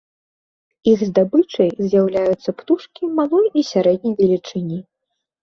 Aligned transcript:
Іх 0.91 1.03
здабычай 1.09 1.69
з'яўляюцца 1.89 2.49
птушкі 2.63 3.03
малой 3.19 3.47
і 3.61 3.65
сярэдняй 3.75 4.19
велічыні. 4.25 4.83